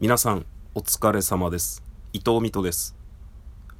[0.00, 1.82] 皆さんお疲れ様です。
[2.14, 2.96] 伊藤美斗です。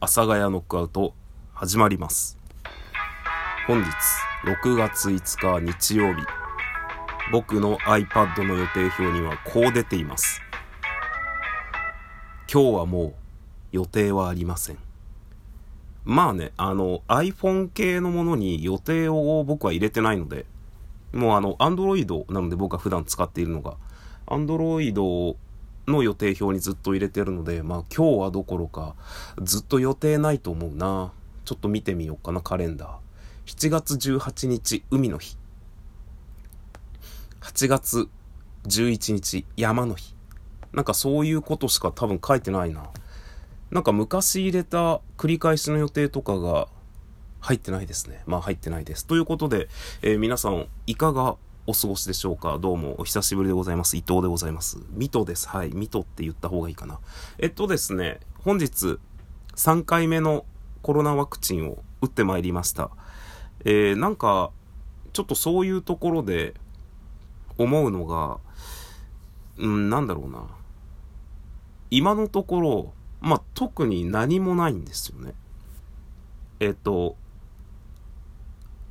[0.00, 1.14] 阿佐ヶ谷ノックアウト
[1.54, 2.36] 始まります。
[3.68, 3.88] 本日
[4.44, 6.22] 6月5日日曜日。
[7.30, 10.42] 僕の iPad の予定表にはこう出ています。
[12.52, 13.14] 今日はもう
[13.70, 14.78] 予定はありません。
[16.04, 20.46] まあね、あの iPhone 系のものに予定を僕は入れてないので
[21.12, 23.76] もうあの Android なので僕は普段使っているのが
[24.26, 25.36] Android
[25.88, 28.94] の予定表にずっと入れてるので、まあ今日はどころか、
[29.42, 31.12] ずっと予定ないと思うな。
[31.44, 32.90] ちょっと見てみようかな、カレンダー。
[33.46, 35.36] 7月18日、海の日。
[37.40, 38.08] 8月
[38.66, 40.14] 11日、山の日。
[40.72, 42.90] なんかそういうことしか多分書いてないな。
[43.70, 46.68] なんか昔入れた繰り返しの予定とかが
[47.40, 48.22] 入ってないですね。
[48.26, 49.06] まあ入ってないです。
[49.06, 49.68] ということで、
[50.02, 51.36] えー、皆さんいかが
[51.68, 52.58] お過ごしでしょうか？
[52.58, 53.98] どうもお久しぶりでございます。
[53.98, 54.78] 伊藤でございます。
[54.88, 55.46] ミトです。
[55.50, 55.70] はい。
[55.74, 56.98] ミトって言った方がいいかな。
[57.36, 58.98] えっとですね、本日
[59.54, 60.46] 3回目の
[60.80, 62.90] コロナワクチンを打ってまいりました。
[63.66, 64.50] えー、なんか、
[65.12, 66.54] ちょっとそういうところで
[67.58, 68.38] 思うのが、
[69.58, 70.46] うん、なんだろうな。
[71.90, 75.34] 今のところ、まあ、特に何もないんですよね。
[76.60, 77.16] えっと、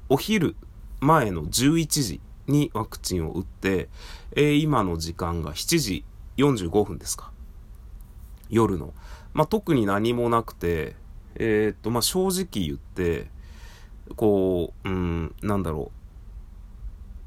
[0.09, 0.55] お昼
[0.99, 3.89] 前の11時にワクチンを打って、
[4.35, 6.05] えー、今の時間が7時
[6.37, 7.31] 45分ですか。
[8.49, 8.93] 夜の。
[9.33, 10.95] まあ、特に何もなくて、
[11.35, 13.27] えー、っと、まあ、正直言って、
[14.15, 15.91] こう、うん、なんだろ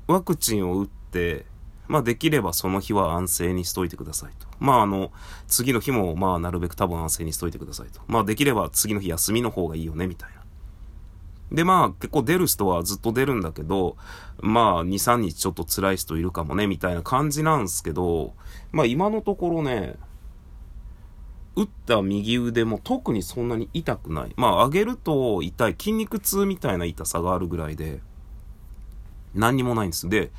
[0.09, 0.13] う。
[0.13, 1.47] ワクチンを打って、
[1.87, 4.47] まあ、できればその日は安静にしといてくださいと。
[4.59, 5.13] まあ、あの、
[5.47, 8.01] 次の日も、まあ、なるべく多分安静にしといてくださいと。
[8.07, 10.40] まあ、できれば次の日休みの方がいいよね、みたいな。
[11.53, 13.97] で、まあ、結構出る人はずっと出るんだけど、
[14.41, 18.35] まあ、2、3日ちょっと辛い人いるかもね、みたいな感じなんですけど、
[18.73, 19.97] まあ、今のところね、
[21.57, 24.33] 打った右腕も特にそんなに痛くない。
[24.37, 28.01] まあ、上げると痛い、筋肉痛みたいな痛さがあるぐらいで、
[29.35, 30.09] 何にもないんです。
[30.09, 30.31] で、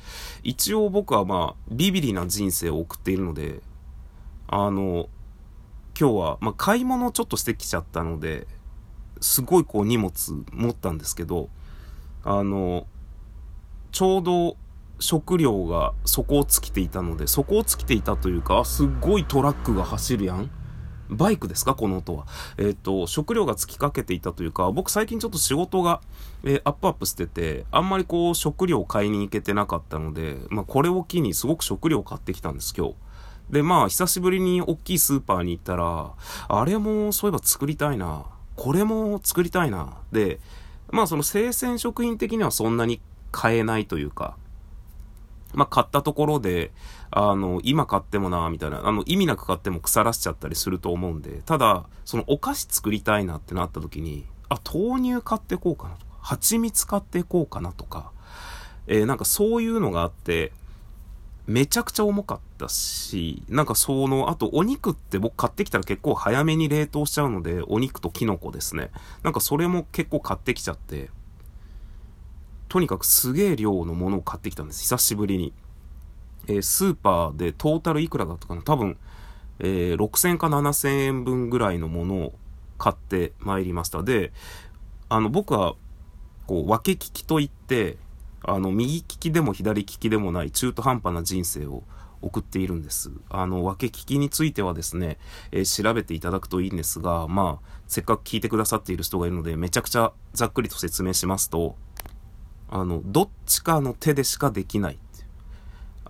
[0.42, 3.60] 一応僕はまあ、ビビリな人生を送っているので、
[4.48, 5.08] あの、
[5.98, 8.46] 今日は、まあ、買い物ちょっとしてきちゃったので、
[9.22, 10.12] すごいこう荷物
[10.52, 11.48] 持ったんですけど、
[12.24, 12.86] あの、
[13.90, 14.56] ちょうど
[14.98, 20.50] 食料が底を尽きていたので、底を尽きていたというか、すっごいトラックが走るやん。
[21.10, 21.74] バイクですか？
[21.74, 22.26] この音は。
[22.56, 26.00] えっ、ー、と、食料が尽きかけていたというか、僕最近ちょっと仕事が、
[26.42, 32.94] えー、アップアップしてて、あんまりこう食料買いに行けてなかったので、まあこれを機にすごく食料を買ってきたんです、今日。
[33.50, 36.14] で、まあ久しぶりに大きいスーパーに行ったら、
[36.48, 38.24] あれもそういえば作りたいな。
[38.56, 39.98] これも作りたいな。
[40.12, 40.40] で、
[40.90, 44.36] まあその生鮮食品的にはそんなに買えないというか、
[45.54, 46.72] まあ買ったところで、
[47.10, 58.12] あの、今買ってもな、みたいな、あの、意味なく買っても腐らしちゃったりすると思うんで、ただ、そのお菓子作りたいなってなった時に、あ、豆乳買ってこうかなとか、蜂蜜買ってこうかなとか、
[58.86, 60.52] えー、なんかそういうのがあって、
[61.46, 68.90] めちゃくちゃ重かったし、なんかその、あとお肉って僕買ってきたら結構早めに冷凍しちゃうので、お肉とキノコですね。
[69.22, 71.10] なんかそれも結構買ってきちゃって、
[72.68, 74.82] とにかくすげえ量のものを買ってきたんです。
[74.82, 75.52] 久しぶりに。
[76.48, 78.96] えー、スーパーでトータルいくらだったかな多分、
[79.60, 82.32] えー、6000か7000円分ぐらいのものを
[82.78, 84.02] 買ってまいりました。
[84.02, 84.32] で、
[85.08, 85.74] あの、僕は、
[86.46, 87.96] こう、分け利きといって、
[88.44, 91.82] あの、右利きでも左利きでもない中途半端な人生を
[92.22, 93.10] 送っているんです。
[93.28, 95.18] あの、分け利きについてはですね、
[95.50, 101.76] えー、調べていただくといいんですが、まあ、せっかく聞いてくださっている人がいるので、めちゃくちゃざっくりと説明しますと、
[102.70, 104.98] あの、どっちかの手でしかできない。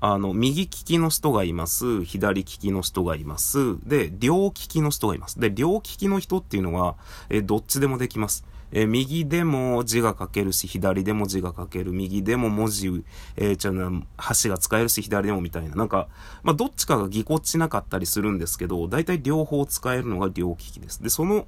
[0.04, 2.04] あの、右利きの人がいます。
[2.04, 3.78] 左利きの人がいます。
[3.88, 5.38] で、両利きの人がいます。
[5.38, 6.96] で、両利きの人っていうのは、
[7.30, 8.44] えどっちでもできます。
[8.72, 11.92] え右でも字が書けるし、左でも字が書ける。
[11.92, 13.04] 右でも文字、
[13.36, 15.74] えー、ちょ、箸が使えるし、左でもみたいな。
[15.74, 16.08] なんか、
[16.42, 21.02] まあ、どっちかがぎこちなかったりするんですけど、大体両方使えるのが両利きです。
[21.02, 21.46] で、その、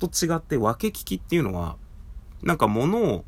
[0.00, 1.76] と違って分け利きっていうのは、
[2.42, 3.24] なんか物を、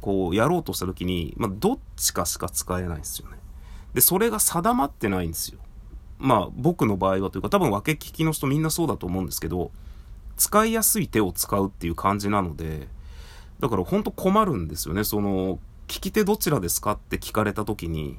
[0.00, 3.38] こう、やろうとした時に、まあ、どっちかしか使えないんですよね。
[3.94, 5.58] で、それが定まってないんですよ。
[6.18, 9.72] まあ、僕の場合はというか、多分分け利きの人みんなそうだと思うんですけど、
[10.40, 12.88] 使いやすい手を使うっていう感じなので、
[13.60, 15.04] だからほんと困るんですよね。
[15.04, 18.18] その、利き手どちらですかって聞かれた時に、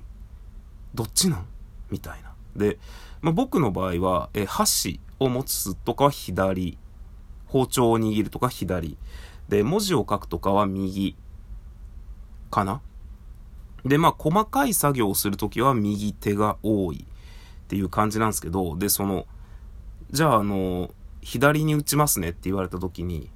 [0.93, 1.47] どっちなん？
[1.89, 2.33] みたいな。
[2.55, 2.77] で、
[3.21, 6.77] まあ、僕の場合は、え、箸を持つとかは左、
[7.47, 8.97] 包丁を握るとか左、
[9.49, 11.15] で、文字を書くとかは右、
[12.51, 12.81] かな
[13.83, 17.07] で、まあ、細かい作業をするときは右手が多い。
[17.07, 19.25] っていう感じなんですけど、で、その、
[20.11, 20.91] じゃあ、あの、
[21.21, 23.29] 左に打ちますねって言われた時に、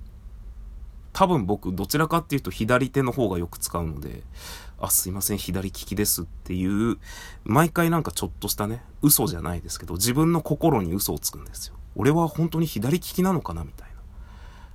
[1.14, 4.24] 多分僕、どちらかっていうと左手の方がよく使うので、
[4.80, 6.98] あ、すいません、左利きですっていう、
[7.46, 11.76] 毎回なんかちょっとしたね、嘘じゃないですけど、自分の心に嘘をつくんですよ。
[11.96, 13.96] 俺は本当に左利きなのかなみたいな。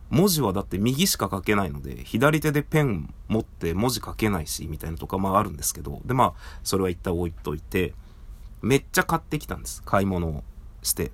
[0.08, 6.32] 文字はだって右しか書けないので、左手でペン持って文字書けないし、みたいなとかまああるんですけど、でまあ、
[6.64, 7.94] それは一旦置いといて、
[8.62, 9.82] めっちゃ買ってきたんです。
[9.84, 10.44] 買い物を
[10.82, 11.12] して。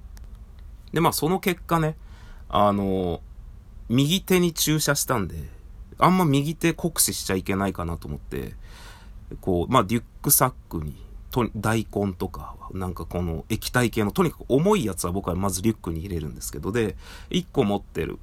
[0.93, 1.97] で、まあその結果ね、
[2.49, 3.21] あの、
[3.89, 5.37] 右手に注射したんで、
[5.99, 8.55] あんま右手酷使しちゃいけないかなと思って、
[9.41, 16.97] こう、まあリュックサックに、と大根とか、なんかこの液体系の、とにかく重いやつは僕はまずリュックに入れるんですけど、で、
[17.31, 18.19] 1個持ってる、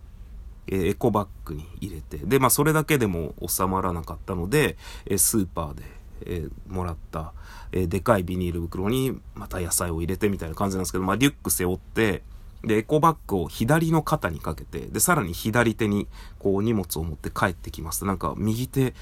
[0.67, 5.83] えー、エコバッグに入れて、で、まあそれだけでも収まらなかったので、えー、スーパーで、
[6.25, 7.33] えー、もらった、
[7.71, 12.23] えでかいビニール袋にまた野菜を入れてみたいな感じなんですけど、まあリュック背負って、
[12.63, 16.07] で、エコバッグを左の肩にかけて、で、さらに左手に
[16.39, 18.05] こう荷物を持って帰ってきます。
[18.05, 18.93] なんか右手、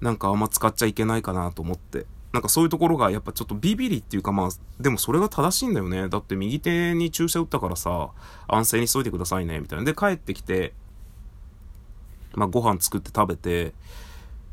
[0.00, 2.06] なんかあんま使っちゃいけないかなと思って。
[2.32, 4.48] なんかそういうところがやっぱちょっとビビリっていうかまあ、
[4.78, 6.10] でもそれが正しいんだよね。
[6.10, 8.10] だって右手に注射打ったからさ、
[8.46, 9.84] 安静にしといてくださいね、みたいな。
[9.86, 10.74] で、帰ってきて、
[12.34, 13.72] まあご飯作って食べて、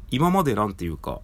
[0.09, 1.19] 今までなんていうか、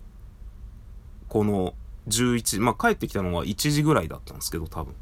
[1.30, 1.74] この
[2.10, 4.94] 11、まあ帰ってきたのは1時ぐらいだったんですけど、多分。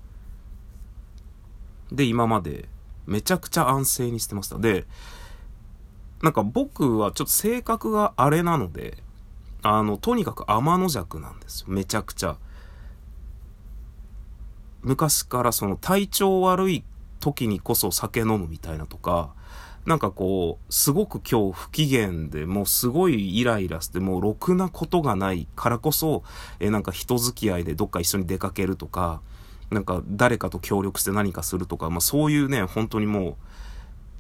[1.92, 2.68] で、今まで
[3.06, 4.58] めちゃくちゃ安静にしてました。
[4.58, 4.86] で、
[6.22, 8.98] なんか僕はちょっと性格があれなので、
[9.62, 11.68] あの、とにかく天の弱なんですよ。
[11.70, 12.38] めちゃくちゃ。
[14.82, 16.84] 昔からその体調悪い
[17.20, 19.34] 時にこそ酒飲むみたいなとか、
[19.86, 26.24] なんかこう、すごく今日不機嫌で、もうすごいイライラして、もうろくなことがないからこそ、
[26.60, 29.22] えなんか人付き合いでどっか一緒に出かけるとか、
[29.70, 33.38] なんか誰かと協力して何かするとか、まあそういうね、本当にも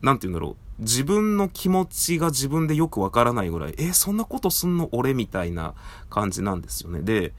[0.02, 4.90] う、なんて言うんだろう、自分の気持ちが自分でよくわからないぐらい、えそんなことすんの？
[4.92, 5.74] 俺みたいな
[6.10, 7.02] 感じなんですよね。
[7.02, 7.34] で、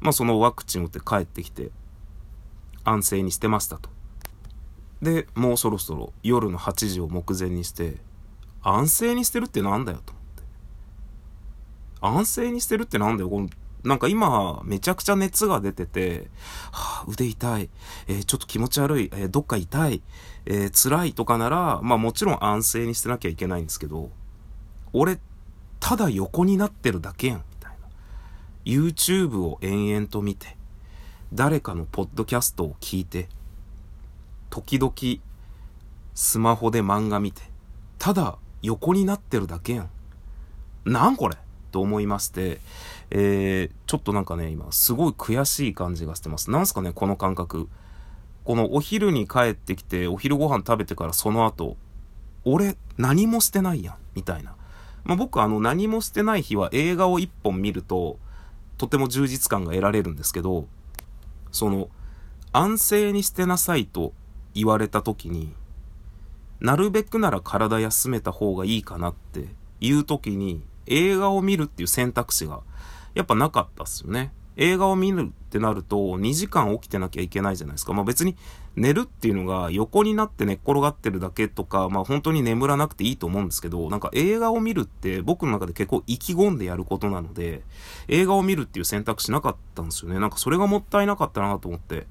[0.00, 1.70] まあそのワクチン打って帰ってきて、
[2.84, 3.88] 安静にしてましたと。
[5.02, 7.96] で、もうそろそろ夜の8時を目前にして、
[8.62, 10.42] 安静にしてるってなんだよと思って。
[12.00, 13.48] 安静にしてるってなんだよこの
[13.84, 16.30] なんか今、めちゃくちゃ熱が出てて、
[16.72, 17.70] はあ、腕痛い、
[18.08, 20.02] えー、ちょっと気持ち悪い、えー、どっか痛い、
[20.46, 24.10] えー、辛いとかなら、まあもちろん安静にしてなきゃいけないんですけど、
[24.94, 25.18] 俺、
[25.80, 27.86] ただ横になってるだけやん、みたいな。
[28.64, 30.56] YouTube を延々と見て、
[31.32, 33.28] 誰かのポッドキャストを聞いて、
[34.48, 34.94] 時々、
[36.14, 37.42] スマホで漫画見て、
[37.98, 39.90] ただ横になってるだけやん。
[40.90, 41.36] なんこれ？
[41.70, 42.60] と思いまして、
[43.16, 46.50] えー、ちょっとなんかね、今、すごい悔しい感じがしてます。
[46.50, 47.68] なんすかね、この感覚。
[48.44, 51.76] このお昼に帰ってきて、お昼ご飯食べてからその後、
[52.44, 54.56] 俺、何もしてないやん、みたいな。
[55.04, 58.18] まあ、僕、あの、何もしてない日は映画を一本見ると、
[58.78, 60.66] とても充実感が得られるんですけど、
[61.52, 61.90] その、
[62.50, 64.12] 安静にしてなさいと
[64.54, 65.54] 言われた時に、
[66.58, 69.46] なるべくなら体休めた方がいいかなって
[69.78, 72.60] いう時に、映画を見るっていう選択肢が
[73.14, 74.32] やっぱなかったっすよね。
[74.56, 77.92] 映画を見るってなると2時間起きてなきゃいけないじゃないですか。
[77.92, 78.36] まあ別に
[78.76, 87.62] 寝るっていうのが横になって寝っ転がってるだけとか、まあ本当に眠らなくていいと思うんですけど、なんか映画を見るって僕の中で結構意気込んでやることなので、
[88.06, 90.20] 映画を見るっていう選択肢なかったんですよね。
[90.20, 92.06] なんかそれがもったいなかったなと思って。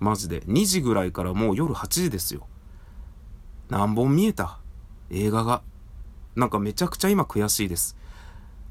[0.00, 0.40] マジで。
[0.42, 2.46] 2時ぐらいからもう夜8時ですよ。
[3.68, 4.58] 何本見えた？
[5.10, 5.62] 映画が。
[6.34, 7.98] なんかめちゃくちゃ今悔しいです。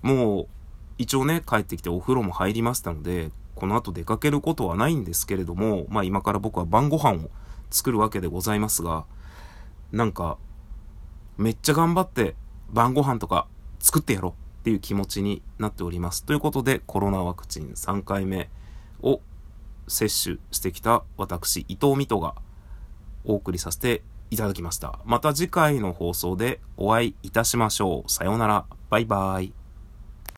[0.02, 0.48] もう、
[1.00, 7.30] 一応ね、帰ってきてお風呂も入りましたので、この後出かけることはないんですけれども、まあ今から僕は晩ご飯を
[7.72, 9.06] 作るわけでございますが、
[9.94, 10.38] なんか、
[11.38, 12.36] めっちゃ頑張って
[12.70, 13.48] 晩ご飯とか
[13.80, 16.26] 作ってやろうっていう気持ちになっております。
[16.26, 18.50] ということで、コロナワクチン3回目
[19.02, 19.22] を
[19.88, 22.36] 接種してきた私、伊藤美斗が
[23.24, 25.00] お送りさせていただきました。
[25.06, 28.12] また次回の放送でお会いいたしましょう。
[28.12, 28.66] さようなら。
[28.90, 29.59] バイバイ。